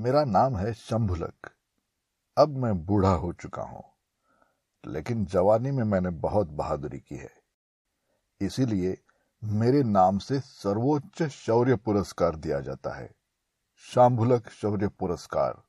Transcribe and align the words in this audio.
मेरा 0.00 0.22
नाम 0.24 0.56
है 0.56 0.72
शंभुलक। 0.74 1.50
अब 2.36 2.56
मैं 2.56 2.72
बूढ़ा 2.86 3.10
हो 3.14 3.32
चुका 3.32 3.62
हूँ, 3.62 3.82
लेकिन 4.84 5.24
जवानी 5.24 5.70
में 5.70 5.82
मैंने 5.84 6.10
बहुत 6.20 6.50
बहादुरी 6.50 6.98
की 6.98 7.16
है। 7.16 7.30
इसीलिए 8.40 8.96
मेरे 9.42 9.82
नाम 9.82 10.18
से 10.18 10.40
सर्वोच्च 10.40 11.22
शौर्य 11.24 11.76
पुरस्कार 11.76 12.36
दिया 12.36 12.60
जाता 12.60 12.94
है। 12.94 13.10
शाम्भुलक 13.84 14.48
शौर्य 14.52 14.88
पुरस्कार। 14.90 15.62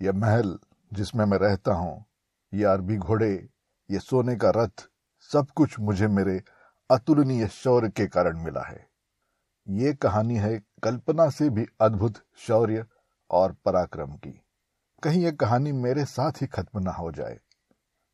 यह 0.00 0.12
महल 0.12 0.58
जिसमें 0.90 1.24
मैं 1.24 1.38
रहता 1.38 1.74
हूँ, 1.74 2.04
ये 2.52 2.64
अरबी 2.66 2.96
घोड़े, 2.96 3.34
ये 3.88 3.98
सोने 4.00 4.36
का 4.36 4.50
रथ, 4.56 4.88
सब 5.30 5.50
कुछ 5.50 5.80
मुझे 5.80 6.08
मेरे 6.08 6.42
अतुलनीय 6.90 7.48
शौर्य 7.48 7.88
के 7.88 8.06
कारण 8.08 8.44
मिला 8.44 8.62
है। 8.62 8.86
ये 9.66 9.92
कहानी 9.94 10.36
है 10.36 10.58
कल्पना 10.82 11.30
से 11.30 11.50
भी 11.50 11.66
अद्भुत 11.80 12.24
शौर्य 12.38 12.84
और 13.32 13.52
पराक्रम 13.52 14.12
की। 14.12 14.44
कहीं 15.02 15.22
यह 15.22 15.30
कहानी 15.30 15.72
मेरे 15.72 16.04
साथ 16.04 16.32
ही 16.32 16.46
खत्म 16.46 16.80
ना 16.82 16.90
हो 16.90 17.12
जाए। 17.12 17.40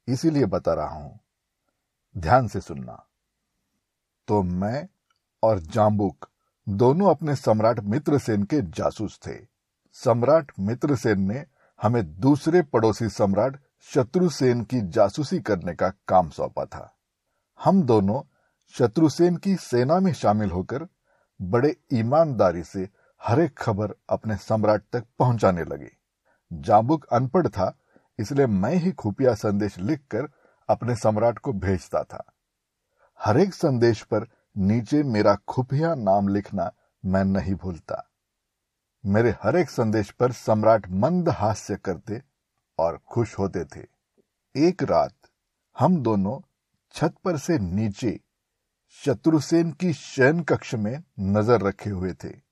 इसीलिए 0.08 0.46
बता 0.46 0.74
रहा 0.74 0.88
हूँ। 0.88 1.20
ध्यान 2.18 2.48
से 2.48 2.60
सुनना। 2.60 3.06
तो 4.28 4.42
मैं 4.42 4.88
और 5.42 5.58
जाम्बुक 5.58 6.28
दोनों 6.68 7.10
अपने 7.10 7.36
सम्राट 7.36 7.80
मित्रसेन 7.80 8.42
के 8.42 8.62
जासूस 8.62 9.20
थे। 9.26 9.46
सम्राट 9.92 10.52
मित्रसेन 10.60 11.20
ने 11.20 11.46
हमें 11.82 12.20
दूसरे 12.20 12.62
पड़ोसी 12.62 13.08
सम्राट 13.08 13.60
शत्रुसेन 13.80 14.64
की 14.64 14.80
जासूसी 14.80 15.40
करने 15.40 15.74
का 15.74 15.88
काम 15.88 16.30
सौंपा 16.30 16.64
था। 16.64 16.98
हम 17.64 17.82
दोनों 17.82 18.22
शत्रुसेन 18.68 19.36
की 19.36 19.56
सेना 19.56 20.00
में 20.00 20.12
शामिल 20.12 20.50
होकर 20.50 20.86
बड़े 21.42 21.76
ईमानदारी 21.92 22.62
से 22.62 22.88
हर 23.20 23.40
एक 23.40 23.56
खबर 23.58 23.94
अपने 24.10 24.36
सम्राट 24.36 24.82
तक 24.92 25.04
पहुँचाने 25.18 25.64
लगे। 25.64 25.90
जाबुक 26.50 27.04
अनपढ़ 27.12 27.48
था, 27.48 27.76
इसलिए 28.18 28.46
मैं 28.46 28.74
ही 28.74 28.92
खुफिया 28.92 29.34
संदेश 29.34 29.78
लिखकर 29.78 30.28
अपने 30.68 30.94
सम्राट 30.94 31.38
को 31.38 31.52
भेजता 31.54 32.02
था। 32.02 32.24
हर 33.20 33.38
एक 33.38 33.54
संदेश 33.54 34.02
पर 34.02 34.26
नीचे 34.56 35.02
मेरा 35.02 35.34
खुफिया 35.48 35.94
नाम 35.94 36.28
लिखना 36.28 36.70
मैं 37.04 37.24
नहीं 37.24 37.54
भूलता। 37.54 38.04
मेरे 39.04 39.34
हर 39.42 39.56
एक 39.56 39.70
संदेश 39.70 40.10
पर 40.10 40.32
सम्राट 40.32 40.88
मंद 40.94 41.28
हास्य 41.28 41.76
करते 41.76 42.20
और 42.78 42.98
खुश 43.06 43.38
होते 43.38 43.64
थे। 43.66 43.84
एक 44.54 44.82
रात 44.82 45.14
हम 45.76 46.02
दोनों 46.02 46.40
छत 46.94 47.14
पर 47.24 47.36
से 47.36 47.58
नीचे 47.58 48.18
शत्रुसेन 49.00 49.72
की 49.72 49.92
शयन 49.92 50.42
कक्ष 50.42 50.74
में 50.74 51.02
नज़र 51.20 51.60
रखे 51.60 51.90
हुए 51.90 52.12
थे। 52.14 52.47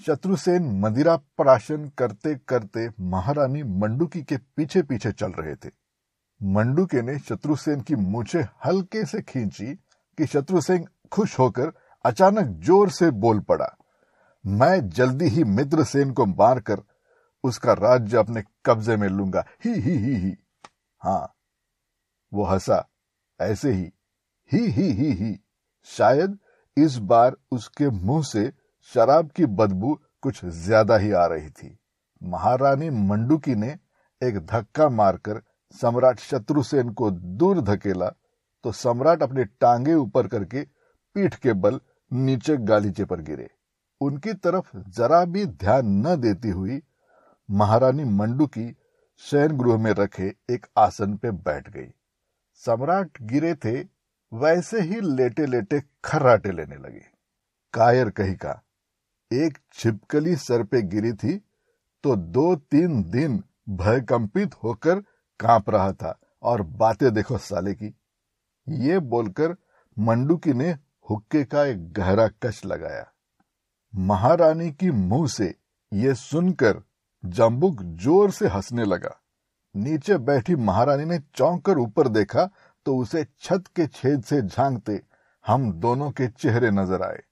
शत्रुसेन 0.00 0.64
मदिरा 0.80 1.16
प्राशन 1.36 1.88
करते 1.98 2.34
करते 2.48 2.88
महारानी 3.00 3.62
मंडुकी 3.80 4.22
के 4.22 4.36
पीछे 4.56 4.82
पीछे 4.82 5.12
चल 5.12 5.32
रहे 5.32 5.54
थे। 5.54 5.70
मंडुके 6.40 7.02
ने 7.02 7.18
शत्रुसेन 7.18 7.80
की 7.80 7.94
मूछे 7.96 8.40
हल्के 8.64 9.04
से 9.04 9.20
खींची 9.22 9.74
कि 10.18 10.26
शत्रुसेन 10.26 10.84
खुश 11.12 11.38
होकर 11.38 11.72
अचानक 12.04 12.48
ज़ोर 12.64 12.90
से 12.90 13.10
बोल 13.12 13.40
पड़ा। 13.40 13.76
मैं 14.44 14.88
जल्दी 14.90 15.28
ही 15.28 15.44
मित्रसेन 15.44 16.12
को 16.12 16.26
मारकर 16.26 16.82
उसका 17.44 17.72
राज्य 17.72 18.18
अपने 18.18 18.42
कब्जे 18.66 18.96
में 18.96 19.08
लूँगा। 19.08 19.44
ही 19.64 19.72
ही 19.72 19.96
ही 19.96 20.14
ही। 20.16 20.36
हाँ 21.02 21.34
वो 22.32 22.44
हंसा। 22.44 22.86
ऐसे 23.40 23.72
ही 23.72 23.90
ही 24.50 24.66
ही 24.70 24.90
ही 24.92 25.10
ही। 25.14 25.34
शायद 25.88 26.38
इस 26.76 26.96
बार 26.98 27.36
उसके 27.50 27.90
मुँह 27.90 28.22
से 28.22 28.50
शराब 28.94 29.30
की 29.36 29.46
बदबू 29.56 29.98
कुछ 30.22 30.44
ज़्यादा 30.44 30.96
ही 30.96 31.10
आ 31.12 31.24
रही 31.26 31.50
थी। 31.50 31.76
महारानी 32.22 32.90
मंडुकी 32.90 33.54
ने 33.54 33.76
एक 34.22 34.38
धक्का 34.46 34.88
मारकर 34.90 35.40
सम्राट 35.74 36.18
शत्रुसेन 36.20 36.90
को 36.90 37.10
दूर 37.10 37.60
धकेला 37.62 38.08
तो 38.64 38.72
सम्राट 38.74 39.22
अपने 39.22 39.44
टांगे 39.60 39.94
ऊपर 39.94 40.26
करके 40.28 40.62
पीठ 41.16 41.34
के 41.36 41.52
बल 41.54 41.80
नीचे 42.10 42.56
गालीचे 42.58 43.04
पर 43.04 43.20
गिरे। 43.20 43.48
उनकी 44.00 44.32
तरफ़ 44.34 44.76
जरा 44.90 45.24
भी 45.26 45.44
ध्यान 45.46 45.86
न 46.06 46.14
देती 46.20 46.50
हुई 46.50 46.80
महारानी 47.48 48.04
मंडुकी 48.12 48.74
शयन 49.22 49.56
गृह 49.58 49.76
में 49.78 49.92
रखे 49.92 50.32
एक 50.50 50.66
आसन 50.78 51.16
पे 51.16 51.30
बैठ 51.30 51.68
गई। 51.70 51.88
सम्राट 52.62 53.22
गिरे 53.22 53.54
थे, 53.54 53.78
वैसे 54.32 54.80
ही 54.80 55.00
लेटे 55.00 55.46
लेटे 55.46 55.82
खर्राटे 56.04 56.52
लेने 56.52 56.76
लगे। 56.76 57.04
कायर 57.74 58.10
कही 58.10 58.34
का 58.34 58.60
एक 59.30 59.58
छिपकली 59.74 60.34
सर 60.36 60.62
पे 60.62 60.80
गिरी 60.84 61.12
थी 61.12 61.36
तो 62.04 62.14
दो 62.16 62.54
तीन 62.70 63.02
दिन 63.10 63.42
भयकंपित 63.76 64.54
होकर 64.64 65.00
काँप 65.40 65.70
रहा 65.70 65.92
था 65.92 66.18
और 66.42 66.62
बातें 66.62 67.12
देखो 67.14 67.38
साले 67.38 67.72
की। 67.74 67.94
ये 68.66 68.98
बोलकर 69.00 69.56
मंडुकी 69.96 70.52
ने 70.52 70.70
हुक्के 71.10 71.42
का 71.44 71.64
एक 71.64 71.92
गहरा 71.92 72.26
कश 72.42 72.64
लगाया। 72.64 73.04
महारानी 73.94 74.70
की 74.72 74.90
मुँह 74.90 75.26
से 75.28 75.54
ये 75.92 76.14
सुनकर 76.14 76.82
जम्बुक 77.24 77.82
ज़ोर 77.82 78.30
से 78.30 78.48
हंसने 78.48 78.84
लगा। 78.84 79.14
नीचे 79.74 80.18
बैठी 80.20 80.54
महारानी 80.56 81.04
ने 81.04 81.18
चौंक 81.34 81.64
कर 81.66 81.78
ऊपर 81.78 82.08
देखा 82.10 82.48
तो 82.86 82.96
उसे 82.98 83.24
छत 83.40 83.64
के 83.76 83.86
छेद 83.88 84.22
से 84.24 84.40
झांकते 84.42 85.00
हम 85.44 85.72
दोनों 85.74 86.10
के 86.10 86.28
चेहरे 86.28 86.70
नज़र 86.72 87.02
आए। 87.02 87.22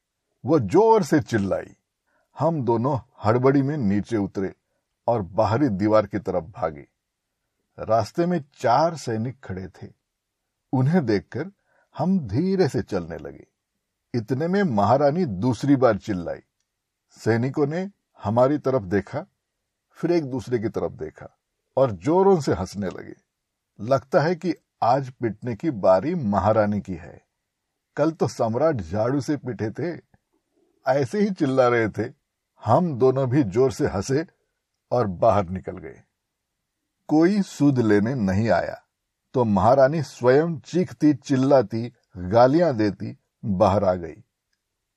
वो 0.44 0.58
ज़ोर 0.60 1.02
से 1.02 1.20
चिल्लाई। 1.22 1.74
हम 2.38 2.62
दोनों 2.62 2.98
हड़बड़ी 3.24 3.62
में 3.62 3.76
नीचे 3.76 4.16
उतरे 4.16 4.54
और 5.06 5.22
बाहरी 5.22 5.68
दीवार 5.68 6.06
की 6.06 6.18
तरफ़ 6.18 6.44
भागे। 6.44 6.88
रास्ते 7.78 8.26
में 8.26 8.44
चार 8.54 8.96
सैनिक 8.96 9.40
खड़े 9.44 9.68
थे। 9.68 9.88
उन्हें 10.72 11.06
देखकर 11.06 11.50
हम 11.98 12.18
धीरे 12.18 12.68
से 12.68 12.82
चलने 12.82 13.16
लगे। 13.16 13.46
इतने 14.14 14.48
में 14.48 14.62
महारानी 14.62 15.24
दूसरी 15.24 15.76
बार 15.76 15.98
चिल्लाई। 15.98 16.40
सैनिकों 17.10 17.66
ने 17.66 17.90
हमारी 18.22 18.58
तरफ़ 18.58 18.82
देखा, 18.82 19.26
फिर 19.90 20.12
एक 20.12 20.24
दूसरे 20.24 20.58
की 20.58 20.68
तरफ़ 20.68 20.92
देखा 20.92 21.38
और 21.76 21.90
जोरों 21.90 22.40
से 22.40 22.52
हंसने 22.52 22.86
लगे। 22.86 23.14
लगता 23.80 24.20
है 24.20 24.34
कि 24.34 24.54
आज 24.82 25.10
पिटने 25.10 25.56
की 25.56 25.70
बारी 25.70 26.14
महारानी 26.14 26.80
की 26.80 26.94
है। 26.94 27.22
कल 27.96 28.10
तो 28.10 28.28
सम्राट 28.28 28.76
झाड़ू 28.76 29.20
से 29.20 29.36
पिटे 29.36 29.70
थे। 29.70 30.00
ऐसे 30.86 31.20
ही 31.20 31.30
चिल्ला 31.30 31.68
रहे 31.68 31.88
थे। 31.88 32.23
हम 32.64 32.92
दोनों 32.98 33.28
भी 33.30 33.42
ज़ोर 33.44 33.72
से 33.72 33.86
हंसे 33.86 34.24
और 34.92 35.06
बाहर 35.06 35.48
निकल 35.48 35.78
गए। 35.78 36.02
कोई 37.08 37.40
सूद 37.42 37.78
लेने 37.80 38.14
नहीं 38.16 38.48
आया 38.50 38.80
तो 39.34 39.44
महारानी 39.46 40.02
स्वयं 40.02 40.58
चीखती, 40.60 41.12
चिल्लाती, 41.14 41.92
गालियाँ 42.16 42.74
देती, 42.76 43.16
बाहर 43.44 43.84
आ 43.84 43.94
गई। 43.94 44.22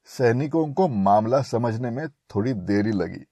सैनिकों 0.09 0.67
को 0.73 0.87
मामला 0.87 1.41
समझने 1.43 1.89
में 1.91 2.07
थोड़ी 2.07 2.53
देरी 2.53 2.91
लगी। 2.93 3.25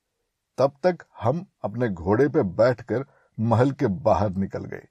तब 0.58 0.76
तक 0.84 1.06
हम 1.22 1.46
अपने 1.64 1.90
घोड़े 1.90 2.28
पे 2.30 2.44
बैठकर 2.44 3.06
महल 3.38 3.72
के 3.72 3.88
बाहर 3.88 4.36
निकल 4.36 4.66
गए। 4.66 4.88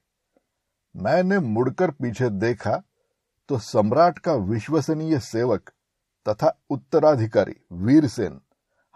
मैंने 0.95 1.39
मुड़कर 1.41 1.91
पीछे 1.93 2.29
देखा 2.31 2.83
तो 3.49 3.59
सम्राट 3.61 4.19
का 4.19 4.35
विश्वसनीय 4.35 5.19
सेवक 5.21 5.71
तथा 6.27 6.57
उत्तराधिकारी, 6.71 7.57
वीरसेन 7.75 8.41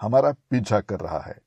हमारा 0.00 0.32
पीछा 0.50 0.80
कर 0.80 1.00
रहा 1.00 1.20
है। 1.20 1.38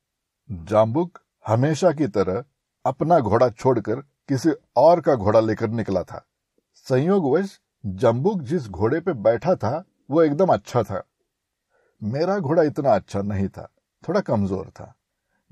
जाम्बुक 0.50 1.20
हमेशा 1.48 1.92
की 1.92 2.08
तरह 2.08 2.44
अपना 2.86 3.20
घोड़ा 3.20 3.50
छोड़कर 3.50 4.02
किसी 4.30 4.50
और 4.76 5.02
का 5.02 5.16
घोड़ा 5.16 5.40
लेकर 5.40 5.70
निकला 5.70 6.04
था। 6.04 6.26
संयोगवश 6.76 7.60
जम्बुक 7.86 8.42
जिस 8.42 8.68
घोड़े 8.68 9.00
पे 9.00 9.14
बैठा 9.14 9.56
था, 9.56 9.84
वो 10.10 10.24
एकदम 10.24 10.48
अच्छा 10.48 10.84
था। 10.84 11.04
मेरा 12.02 12.38
घोड़ा 12.40 12.64
इतना 12.64 12.96
अच्छा 12.96 13.22
नहीं 13.22 13.48
था, 13.50 13.70
थोड़ा 14.04 14.22
कमज़ोर 14.22 14.70
था। 14.70 14.94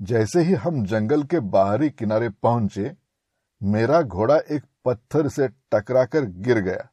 जैसे 0.00 0.40
ही 0.40 0.54
हम 0.54 0.84
जंगल 0.84 1.22
के 1.22 1.40
बाहरी 1.40 1.90
किनारे 1.90 2.28
पहुँचे, 2.28 2.94
मेरा 3.60 4.02
घोड़ा 4.02 4.36
एक 4.36 4.64
पत्थर 4.84 5.28
से 5.28 5.48
टकराकर 5.48 6.24
गिर 6.24 6.58
गया। 6.58 6.88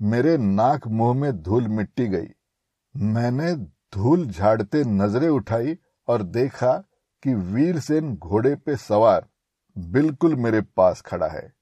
मेरे 0.00 0.36
नाक 0.38 0.86
मुँह 0.86 1.14
में 1.14 1.42
धूल 1.42 1.68
मिट्टी 1.68 2.06
गई। 2.06 2.28
मैंने 2.94 3.54
धूल 3.96 4.26
झाड़ते 4.26 4.84
नज़रें 4.84 5.28
उठाई 5.28 5.78
और 6.08 6.22
देखा 6.22 6.72
कि 7.22 7.34
वीरसेन 7.34 8.16
घोड़े 8.16 8.54
पे 8.54 8.76
सवार, 8.76 9.26
बिल्कुल 9.78 10.34
मेरे 10.34 10.60
पास 10.60 11.00
खड़ा 11.00 11.26
है। 11.26 11.52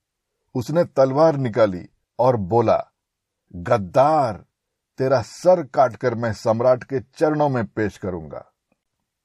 उसने 0.55 0.85
तलवार 0.85 1.37
निकाली 1.37 1.89
और 2.19 2.37
बोला, 2.37 2.93
गद्दार, 3.57 4.45
तेरा 4.99 5.23
सर 5.23 5.63
काटकर 5.63 6.15
मैं 6.15 6.33
सम्राट 6.33 6.85
के 6.85 7.01
चरणों 7.01 7.49
में 7.49 7.67
पेश 7.67 7.99
करूँगा। 7.99 8.45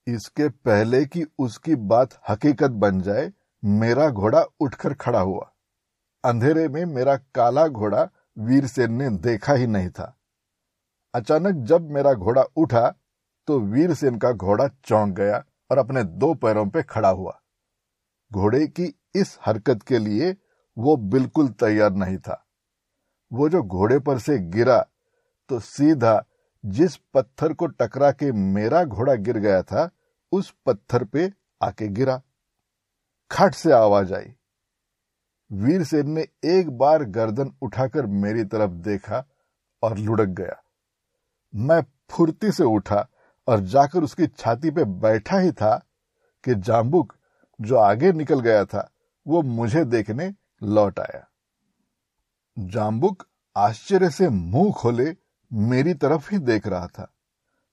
इसके 0.07 0.49
पहले 0.49 1.05
कि 1.05 1.25
उसकी 1.39 1.75
बात 1.75 2.09
हकीकत 2.29 2.71
बन 2.71 3.01
जाए, 3.01 3.31
मेरा 3.65 4.09
घोड़ा 4.09 4.43
उठकर 4.59 4.93
खड़ा 4.93 5.19
हुआ। 5.19 5.51
अंधेरे 6.23 6.67
में 6.67 6.85
मेरा 6.85 7.15
काला 7.15 7.67
घोड़ा 7.67 8.07
वीरसेन 8.37 8.93
ने 8.93 9.09
देखा 9.09 9.53
ही 9.53 9.67
नहीं 9.67 9.89
था। 9.89 10.15
अचानक 11.13 11.65
जब 11.65 11.89
मेरा 11.89 12.13
घोड़ा 12.13 12.43
उठा 12.55 12.93
तो 13.49 13.59
वीरसेन 13.59 14.17
का 14.17 14.31
घोड़ा 14.31 14.67
चौंक 14.67 15.13
गया 15.15 15.43
और 15.71 15.77
अपने 15.77 16.03
दो 16.03 16.33
पैरों 16.33 16.65
पे 16.67 16.83
खड़ा 16.83 17.09
हुआ। 17.09 17.39
घोड़े 18.31 18.67
की 18.67 18.93
इस 19.15 19.37
हरकत 19.45 19.81
के 19.83 19.97
लिए 19.97 20.35
वो 20.77 20.95
बिल्कुल 20.97 21.47
तैयार 21.47 21.93
नहीं 21.93 22.17
था। 22.17 22.45
वो 23.31 23.49
जो 23.49 23.63
घोड़े 23.63 23.99
पर 23.99 24.19
से 24.19 24.37
गिरा 24.39 24.79
तो 25.49 25.59
सीधा 25.59 26.23
जिस 26.63 26.97
पत्थर 27.13 27.53
को 27.53 27.65
टकरा 27.65 28.11
के 28.11 28.31
मेरा 28.31 28.83
घोड़ा 28.83 29.15
गिर 29.15 29.37
गया 29.37 29.61
था, 29.63 29.89
उस 30.31 30.53
पत्थर 30.65 31.03
पे 31.03 31.31
आके 31.61 31.87
गिरा। 31.87 32.21
खट 33.31 33.53
से 33.53 33.71
आवाज़ 33.71 34.13
आई। 34.13 34.33
वीर 35.51 35.83
सेन 35.83 36.09
ने 36.11 36.27
एक 36.45 36.77
बार 36.77 37.03
गर्दन 37.03 37.53
उठाकर 37.61 38.05
मेरी 38.05 38.43
तरफ़ 38.43 38.71
देखा 38.71 39.25
और 39.83 39.97
लुढ़क 39.97 40.29
गया। 40.29 40.63
मैं 41.55 41.83
फुर्ती 42.09 42.51
से 42.51 42.63
उठा 42.63 43.07
और 43.49 43.59
जाकर 43.59 44.03
उसकी 44.03 44.27
छाती 44.27 44.71
पे 44.71 44.83
बैठा 44.83 45.37
ही 45.37 45.51
था 45.51 45.75
कि 46.43 46.55
जाम्बुक 46.55 47.13
जो 47.61 47.75
आगे 47.75 48.11
निकल 48.11 48.39
गया 48.39 48.65
था, 48.65 48.89
वो 49.27 49.41
मुझे 49.41 49.85
देखने 49.85 50.33
लौट 50.63 50.99
आया। 50.99 51.27
जाम्बुक 52.59 53.23
आश्चर्य 53.57 54.09
से 54.09 54.29
मुँह 54.29 54.73
खोले 54.73 55.15
मेरी 55.53 55.93
तरफ़ 55.93 56.31
ही 56.31 56.39
देख 56.39 56.67
रहा 56.67 56.87
था। 56.87 57.13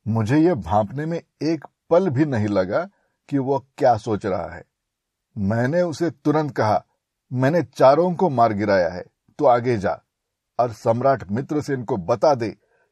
मुझे 0.08 0.38
यह 0.38 0.54
भांपने 0.54 1.06
में 1.06 1.22
एक 1.42 1.64
पल 1.90 2.08
भी 2.08 2.24
नहीं 2.24 2.48
लगा 2.48 2.88
कि 3.28 3.38
वो 3.38 3.58
क्या 3.78 3.96
सोच 3.96 4.26
रहा 4.26 4.54
है। 4.54 4.64
मैंने 5.38 5.82
उसे 5.82 6.10
तुरंत 6.10 6.56
कहा, 6.56 6.84
मैंने 7.32 7.62
चारों 7.62 8.14
को 8.14 8.30
मार 8.30 8.52
गिराया 8.52 8.88
है 8.88 9.04
तो 9.38 9.44
आगे 9.44 9.76
जा 9.76 10.00
और 10.58 10.72
सम्राट 10.72 11.30
मित्र 11.30 11.60
से 11.60 11.72
इनको 11.74 11.96
बता 11.96 12.34
दे 12.34 12.48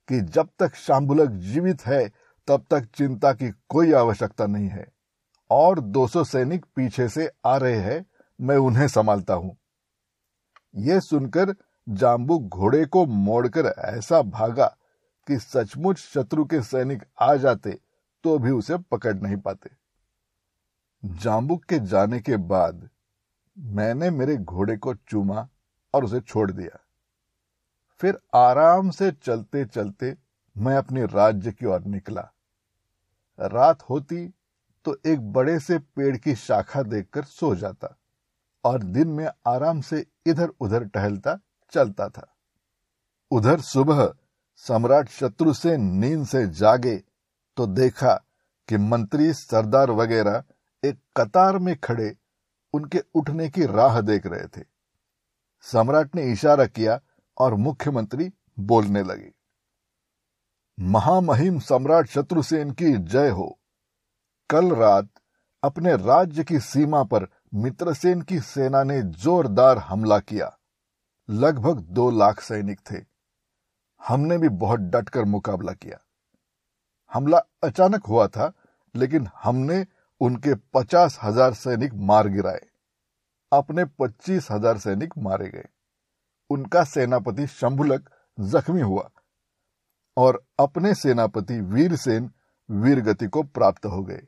कि 0.09 0.21
जब 0.21 0.49
तक 0.59 0.75
शाम्बुलक 0.75 1.31
जीवित 1.31 1.87
है 1.87 2.24
तब 2.49 2.65
तक 2.71 2.85
चिंता 2.95 3.33
की 3.33 3.51
कोई 3.69 3.93
आवश्यकता 3.93 4.47
नहीं 4.47 4.69
है। 4.69 4.93
और 5.51 5.81
200 5.81 6.25
सैनिक 6.25 6.65
पीछे 6.77 7.09
से 7.09 7.31
आ 7.47 7.57
रहे 7.57 7.77
हैं, 7.77 8.07
मैं 8.41 8.57
उन्हें 8.57 8.89
संभालता 8.89 9.35
हूँ। 9.35 9.57
यह 10.75 11.01
सुनकर 11.01 11.55
जाम्बू 11.89 12.39
घोड़े 12.39 12.87
को 12.87 13.07
मोड़कर 13.07 13.67
ऐसा 13.67 14.23
भागा 14.23 14.67
कि 15.27 15.39
सचमुच 15.39 15.99
शत्रु 15.99 16.45
के 16.45 16.63
सैनिक 16.63 17.03
आ 17.21 17.35
जाते 17.35 17.79
तो 18.25 18.39
भी 18.39 18.51
उसे 18.51 18.77
पकड़ 18.77 19.15
नहीं 19.15 19.37
पाते। 19.37 19.71
जाम्बुक 21.05 21.65
के 21.65 21.79
जाने 21.79 22.21
के 22.21 22.37
बाद 22.37 22.89
मैंने 23.59 24.11
मेरे 24.11 24.37
घोड़े 24.37 24.77
को 24.77 24.95
चूमा 24.95 25.49
और 25.95 26.05
उसे 26.05 26.21
छोड़ 26.21 26.51
दिया। 26.51 26.79
फिर 28.01 28.19
आराम 28.35 28.91
से 28.91 29.13
चलते 29.13 29.65
चलते 29.65 30.17
मैं 30.57 30.77
अपने 30.77 31.07
राज्य 31.07 31.53
की 31.53 31.67
ओर 31.67 31.85
निकला। 31.85 32.34
रात 33.39 33.83
होती 33.83 34.27
तो 34.85 34.97
एक 35.07 35.21
बड़े 35.33 35.59
से 35.61 35.79
पेड़ 35.79 36.17
की 36.17 36.35
शाखा 36.35 36.83
देखकर 36.83 37.25
सो 37.25 37.55
जाता 37.55 37.97
और 38.65 38.83
दिन 38.83 39.09
में 39.09 39.27
आराम 39.47 39.81
से 39.81 40.05
इधर 40.27 40.49
उधर 40.61 40.85
टहलता, 40.85 41.39
चलता 41.73 42.09
था। 42.09 42.27
उधर 43.31 43.61
सुबह 43.61 44.13
सम्राट 44.57 45.09
शत्रु 45.09 45.53
से 45.55 45.77
नींद 45.77 46.27
से 46.27 46.47
जागे 46.49 46.97
तो 47.57 47.67
देखा 47.67 48.15
कि 48.69 48.77
मंत्री 48.77 49.33
सरदार 49.33 49.91
वगैरह 49.91 50.43
एक 50.85 50.99
कतार 51.17 51.59
में 51.59 51.77
खड़े 51.77 52.15
उनके 52.75 53.03
उठने 53.15 53.49
की 53.51 53.67
राह 53.67 54.01
देख 54.01 54.27
रहे 54.27 54.47
थे। 54.49 54.65
सम्राट 55.65 56.15
ने 56.15 56.23
इशारा 56.33 56.67
किया 56.67 57.01
और 57.39 57.55
मुख्यमंत्री 57.55 58.33
बोलने 58.59 59.03
लगे। 59.03 59.33
महामहिम 60.79 61.59
सम्राट 61.59 62.07
शत्रुसेन 62.07 62.71
की 62.71 62.93
जय 62.93 63.29
हो। 63.29 63.47
कल 64.51 64.73
रात 64.73 65.09
अपने 65.63 65.95
राज्य 65.97 66.45
की 66.45 66.59
सीमा 66.61 67.03
पर 67.05 67.27
मित्रसेन 67.55 68.23
की 68.23 68.41
सेना 68.41 68.83
ने 68.85 69.01
जोरदार 69.03 69.79
हमला 69.79 70.19
किया। 70.19 70.51
लगभग 71.29 71.81
दो 71.91 72.11
लाख 72.11 72.41
सैनिक 72.41 72.81
थे। 72.91 72.97
हमने 74.03 74.39
भी 74.39 74.49
बहुत 74.49 74.81
डटकर 74.81 75.25
मुकाबला 75.25 75.73
किया। 75.73 75.99
हमला 77.13 77.39
अचानक 77.63 78.07
हुआ 78.07 78.27
था, 78.29 78.53
लेकिन 78.95 79.29
हमने 79.43 79.85
उनके 80.21 80.55
पचास 80.75 81.19
हज़ार 81.23 81.55
सैनिक 81.55 81.95
मार 81.95 82.29
गिराए। 82.29 82.61
अपने 83.53 83.85
पच्चीस 83.85 84.49
हज़ार 84.51 84.79
सैनिक 84.79 85.19
मारे 85.19 85.49
गए। 85.49 85.69
उनका 86.51 86.85
सेनापति 86.85 87.47
शंभुलक 87.47 88.11
जख्मी 88.39 88.81
हुआ। 88.81 89.11
और 90.17 90.43
अपने 90.59 90.95
सेनापति 90.95 91.61
वीरसेन 91.63 92.31
वीरगति 92.69 93.27
को 93.27 93.43
प्राप्त 93.45 93.87
हो 93.87 94.03
गए। 94.03 94.23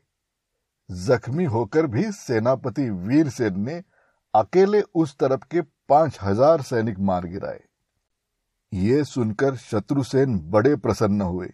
जख्मी 0.89 1.45
होकर 1.45 1.87
भी 1.87 2.11
सेनापति 2.13 2.89
वीरसेन 2.89 3.59
ने 3.59 3.81
अकेले 4.33 4.81
उस 4.95 5.15
तरफ़ 5.17 5.45
के 5.51 5.61
पाँच 5.61 6.17
हज़ार 6.21 6.61
सैनिक 6.61 6.99
मार 7.01 7.25
गिराए। 7.25 7.59
ये 8.71 9.03
सुनकर 9.03 9.55
शत्रुसेन 9.57 10.37
बड़े 10.51 10.75
प्रसन्न 10.75 11.21
हुए। 11.21 11.49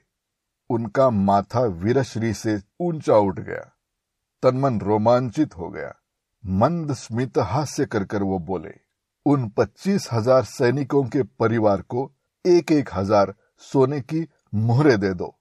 उनका 0.69 1.09
माथा 1.09 1.62
वीरश्री 1.62 2.33
से 2.33 2.59
ऊँचा 2.81 3.18
उठ 3.18 3.39
गया। 3.39 3.69
तनमन 4.44 4.79
रोमांचित 4.81 5.57
हो 5.57 5.69
गया। 5.69 5.94
मंद 6.44 6.94
स्मित 6.94 7.38
हास्य 7.39 7.86
कर 7.86 8.03
कर 8.03 8.24
वो 8.24 8.39
बोले, 8.41 8.74
उन 9.25 9.47
पच्चीस 9.50 10.07
हज़ार 10.13 10.44
सैनिकों 10.45 11.03
के 11.06 11.24
परिवार 11.39 11.81
को 11.83 12.12
एक 12.45 12.71
एक 12.71 12.89
हज़ार 12.94 13.33
सोने 13.63 14.00
की 14.01 14.27
मुहरे 14.54 14.98
दे 14.98 15.13
दो। 15.13 15.36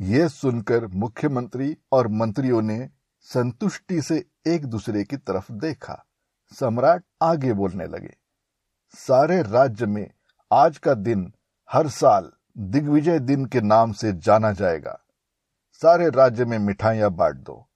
ये 0.00 0.28
सुनकर 0.28 0.86
मुख्यमंत्री 0.86 1.76
और 1.92 2.08
मंत्रियों 2.08 2.60
ने 2.62 2.88
संतुष्टि 3.26 4.00
से 4.02 4.24
एक 4.46 4.66
दूसरे 4.66 5.04
की 5.04 5.16
तरफ़ 5.16 5.52
देखा। 5.52 6.04
सम्राट 6.52 7.04
आगे 7.22 7.52
बोलने 7.52 7.86
लगे, 7.86 8.14
सारे 8.94 9.42
राज्य 9.42 9.86
में 9.86 10.10
आज 10.50 10.78
का 10.78 10.94
दिन 10.94 11.32
हर 11.68 11.88
साल 11.88 12.30
दिग्विजय 12.58 13.18
दिन 13.18 13.44
के 13.46 13.60
नाम 13.60 13.92
से 13.92 14.12
जाना 14.12 14.52
जाएगा। 14.52 14.98
सारे 15.82 16.08
राज्य 16.10 16.44
में 16.44 16.58
मिठाइयाँ 16.58 17.10
बांट 17.10 17.36
दो, 17.36 17.66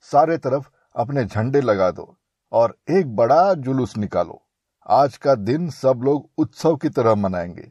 सारे 0.00 0.38
तरफ़ 0.38 0.68
अपने 0.96 1.24
झंडे 1.24 1.60
लगा 1.60 1.90
दो 1.90 2.16
और 2.52 2.76
एक 2.90 3.14
बड़ा 3.16 3.54
जुलूस 3.54 3.96
निकालो। 3.96 4.42
आज 4.86 5.16
का 5.16 5.34
दिन 5.34 5.70
सब 5.70 6.00
लोग 6.04 6.30
उत्सव 6.38 6.76
की 6.76 6.88
तरह 6.88 7.14
मनाएँगे। 7.14 7.70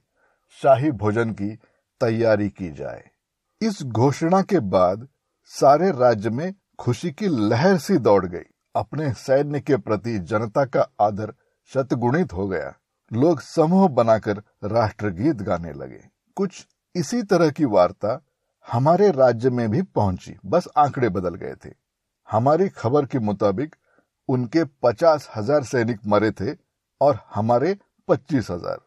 शाही 0.58 0.92
भोजन 0.94 1.32
की 1.32 1.50
तैयारी 2.02 2.50
की 2.50 2.70
जाए। 2.72 3.04
इस 3.62 3.82
घोषणा 3.84 4.42
के 4.42 4.60
बाद 4.70 5.08
सारे 5.52 5.90
राज्य 5.92 6.30
में 6.30 6.54
खुशी 6.80 7.12
की 7.12 7.28
लहर 7.50 7.78
सी 7.78 7.98
दौड़ 7.98 8.26
गई। 8.26 8.46
अपने 8.76 9.12
सैन्य 9.16 9.60
के 9.60 9.78
प्रति 9.78 10.18
जनता 10.22 10.66
का 10.66 10.88
आदर 11.02 11.34
शतगुणित 11.72 12.34
हो 12.34 12.48
गया। 12.48 12.74
लोग 13.12 13.42
समूह 13.42 13.88
बनाकर 13.90 14.42
राष्ट्रगीत 14.66 15.42
गाने 15.42 15.74
लगे। 15.74 16.02
कुछ 16.38 16.66
इसी 16.96 17.22
तरह 17.24 17.50
की 17.50 17.66
वार्ता 17.68 18.20
हमारे 18.68 19.12
राज्य 19.12 19.50
में 19.50 19.70
भी 19.72 19.82
पहुँची। 19.82 20.36
बस 20.46 20.68
आंकड़े 20.78 21.10
बदल 21.10 21.36
गए 21.36 21.56
थे। 21.66 21.74
हमारी 22.30 22.70
खबर 22.70 23.06
के 23.06 23.20
मुताबिक 23.20 23.76
उनके 24.30 24.64
पचास 24.84 25.30
हज़ार 25.36 25.64
सैनिक 25.64 26.00
मरे 26.08 26.32
थे 26.32 26.56
और 27.02 27.20
हमारे 27.36 27.78
पच्चीस 28.08 28.52
हज़ार। 28.52 28.78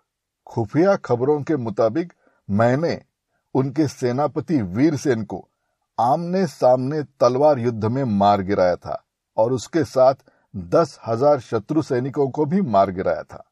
खुफिया 0.50 0.94
खबरों 0.96 1.40
के 1.42 1.56
मुताबिक 1.58 2.12
मैंने 2.48 3.00
उनके 3.54 3.86
सेनापति 3.88 4.60
वीरसेन 4.72 5.22
को 5.24 5.46
आमने 5.98 6.46
सामने 6.46 7.02
तलवार 7.20 7.58
युद्ध 7.58 7.84
में 7.84 8.02
मार 8.18 8.42
गिराया 8.42 8.76
था 8.76 9.02
और 9.36 9.52
उसके 9.52 9.84
साथ 9.84 10.14
दस 10.54 10.98
हज़ार 11.06 11.40
शत्रु 11.40 11.82
सैनिकों 11.82 12.28
को 12.28 12.44
भी 12.46 12.60
मार 12.62 12.90
गिराया 12.90 13.22
था। 13.22 13.44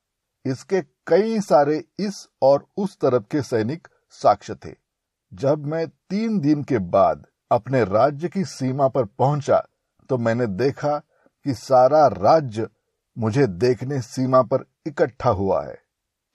इसके 0.45 0.81
कई 1.07 1.41
सारे 1.41 1.83
इस 2.01 2.27
और 2.43 2.67
उस 2.77 2.99
तरफ़ 3.01 3.25
के 3.31 3.43
सैनिक 3.43 3.89
साक्ष्य 4.11 4.55
थे। 4.57 4.75
जब 5.33 5.67
मैं 5.67 5.87
तीन 5.89 6.39
दिन 6.41 6.63
के 6.63 6.79
बाद 6.79 7.27
अपने 7.51 7.85
राज्य 7.87 8.29
की 8.29 8.45
सीमा 8.47 8.89
पर 8.89 9.05
पहुँचा 9.05 9.67
तो 10.11 10.19
मैंने 10.19 10.47
देखा 10.47 10.97
कि 11.47 11.55
सारा 11.57 12.07
राज्य 12.09 12.69
मुझे 13.17 13.47
देखने 13.47 14.01
सीमा 14.03 14.43
पर 14.45 14.65
इकट्ठा 14.87 15.31
हुआ 15.33 15.65
है। 15.65 15.79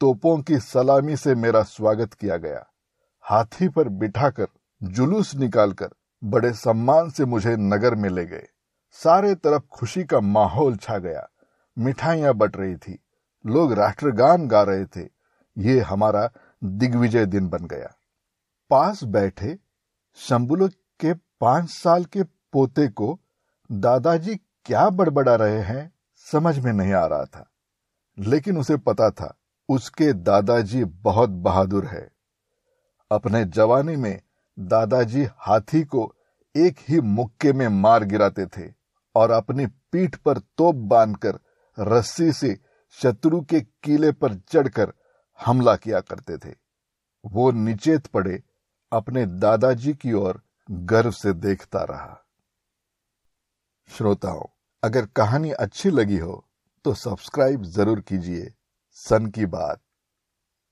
तोपों 0.03 0.41
की 0.41 0.59
सलामी 0.59 1.17
से 1.17 1.35
मेरा 1.35 1.63
स्वागत 1.63 2.13
किया 2.13 2.37
गया। 2.37 2.65
हाथी 3.21 3.69
पर 3.69 3.89
बिठाकर, 3.89 4.47
जुलूस 4.83 5.35
निकालकर, 5.35 5.89
बड़े 6.23 6.53
सम्मान 6.53 7.09
से 7.09 7.25
मुझे 7.25 7.55
नगर 7.55 7.95
में 7.95 8.09
ले 8.09 8.25
गए। 8.25 8.47
सारे 8.91 9.35
तरफ़ 9.35 9.63
खुशी 9.71 10.03
का 10.03 10.19
माहौल 10.19 10.75
छा 10.75 10.97
गया। 10.97 11.29
मिठाइयाँ 11.77 12.33
बट 12.33 12.57
रही 12.57 12.75
थी। 12.75 12.99
लोग 13.45 13.73
राष्ट्रगान 13.73 14.47
गा 14.47 14.63
रहे 14.63 14.85
थे। 14.85 15.09
ये 15.57 15.79
हमारा 15.79 16.29
दिग्विजय 16.63 17.25
दिन 17.25 17.47
बन 17.47 17.67
गया। 17.67 17.93
पास 18.69 19.03
बैठे 19.03 19.59
शंबुल 20.15 20.67
के 20.99 21.13
पाँच 21.13 21.69
साल 21.69 22.05
के 22.05 22.23
पोते 22.23 22.87
को, 22.87 23.19
दादाजी 23.71 24.35
क्या 24.35 24.89
बड़बड़ा 24.89 25.35
रहे 25.35 25.61
हैं, 25.61 25.93
समझ 26.15 26.59
में 26.59 26.73
नहीं 26.73 26.93
आ 26.93 27.05
रहा 27.05 27.23
था। 27.23 27.49
लेकिन 28.19 28.57
उसे 28.57 28.77
पता 28.77 29.09
था 29.09 29.35
उसके 29.69 30.11
दादाजी 30.13 30.83
बहुत 30.83 31.29
बहादुर 31.41 31.85
है। 31.85 32.07
अपने 33.11 33.43
जवानी 33.47 33.95
में 33.95 34.21
दादाजी 34.57 35.27
हाथी 35.37 35.83
को 35.85 36.13
एक 36.55 36.77
ही 36.89 36.99
मुक्के 37.01 37.53
में 37.53 37.67
मार 37.67 38.03
गिराते 38.05 38.45
थे 38.47 38.71
और 39.15 39.31
अपनी 39.31 39.65
पीठ 39.65 40.15
पर 40.15 40.37
तोप 40.37 40.75
बांधकर 40.87 41.39
रस्सी 41.77 42.31
से 42.33 42.57
शत्रु 42.97 43.41
के 43.41 43.61
किले 43.83 44.11
पर 44.13 44.35
चढ़कर 44.43 44.93
हमला 45.39 45.75
किया 45.75 45.99
करते 46.01 46.37
थे। 46.37 46.53
वो 47.23 47.51
निचेत 47.53 48.07
पड़े 48.07 48.41
अपने 48.91 49.25
दादाजी 49.25 49.93
की 49.93 50.13
ओर 50.15 50.41
गर्व 50.69 51.11
से 51.11 51.33
देखता 51.35 51.83
रहा। 51.83 52.19
श्रोताओं, 53.89 54.45
अगर 54.83 55.05
कहानी 55.15 55.51
अच्छी 55.53 55.89
लगी 55.91 56.17
हो 56.17 56.45
तो 56.85 56.93
सब्सक्राइब 56.95 57.63
ज़रूर 57.65 57.99
कीजिए। 58.01 58.53
सन 58.95 59.25
की 59.25 59.45
बात। 59.45 59.82